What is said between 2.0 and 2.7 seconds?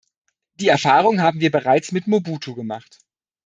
Mobutu